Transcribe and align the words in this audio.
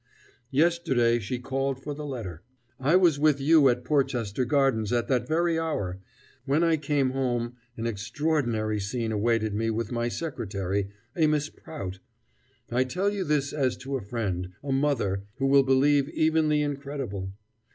Yesterday 0.49 1.19
she 1.19 1.37
called 1.37 1.79
for 1.79 1.93
the 1.93 2.07
letter. 2.07 2.41
I 2.79 2.95
was 2.95 3.19
with 3.19 3.39
you 3.39 3.69
at 3.69 3.83
Porchester 3.83 4.45
Gardens 4.45 4.91
at 4.91 5.07
that 5.09 5.27
very 5.27 5.59
hour. 5.59 5.99
When 6.45 6.63
I 6.63 6.77
came 6.77 7.11
home, 7.11 7.57
an 7.77 7.85
extraordinary 7.85 8.79
scene 8.79 9.11
awaited 9.11 9.53
me 9.53 9.69
with 9.69 9.91
my 9.91 10.07
secretary, 10.09 10.89
a 11.15 11.27
Miss 11.27 11.49
Prout.... 11.51 11.99
I 12.71 12.83
tell 12.83 13.11
you 13.11 13.23
this 13.23 13.53
as 13.53 13.77
to 13.85 13.95
a 13.95 14.01
friend, 14.01 14.53
a 14.63 14.71
Mother, 14.71 15.21
who 15.35 15.45
will 15.45 15.61
believe 15.61 16.09
even 16.09 16.49
the 16.49 16.63
incredible. 16.63 17.33